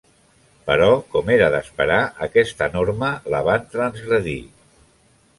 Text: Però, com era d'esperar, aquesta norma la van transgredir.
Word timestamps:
Però, 0.67 0.85
com 1.15 1.27
era 1.33 1.49
d'esperar, 1.55 1.99
aquesta 2.27 2.69
norma 2.77 3.09
la 3.35 3.43
van 3.49 3.67
transgredir. 3.75 4.39